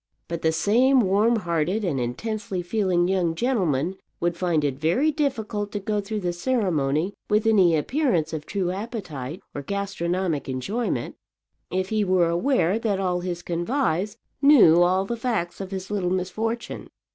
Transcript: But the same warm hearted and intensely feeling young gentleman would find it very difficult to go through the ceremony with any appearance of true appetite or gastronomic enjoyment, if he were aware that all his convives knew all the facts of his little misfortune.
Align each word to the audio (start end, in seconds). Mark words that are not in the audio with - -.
But 0.27 0.41
the 0.41 0.51
same 0.51 1.01
warm 1.01 1.35
hearted 1.35 1.83
and 1.85 1.99
intensely 1.99 2.63
feeling 2.63 3.07
young 3.07 3.35
gentleman 3.35 3.97
would 4.19 4.35
find 4.35 4.63
it 4.63 4.79
very 4.79 5.11
difficult 5.11 5.71
to 5.73 5.79
go 5.79 6.01
through 6.01 6.21
the 6.21 6.33
ceremony 6.33 7.13
with 7.29 7.45
any 7.45 7.75
appearance 7.77 8.33
of 8.33 8.47
true 8.47 8.71
appetite 8.71 9.43
or 9.53 9.61
gastronomic 9.61 10.49
enjoyment, 10.49 11.17
if 11.69 11.89
he 11.89 12.03
were 12.03 12.29
aware 12.29 12.79
that 12.79 12.99
all 12.99 13.19
his 13.19 13.43
convives 13.43 14.17
knew 14.41 14.81
all 14.81 15.05
the 15.05 15.15
facts 15.15 15.61
of 15.61 15.69
his 15.69 15.91
little 15.91 16.09
misfortune. 16.09 16.89